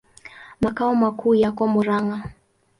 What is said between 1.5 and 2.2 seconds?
Murang'a.